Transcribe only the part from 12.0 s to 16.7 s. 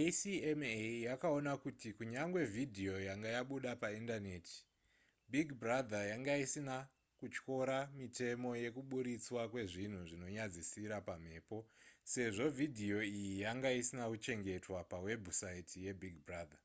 sezvo vhidhiyo iyi yanga isina kuchengetwa pawebhusaiti yebig brother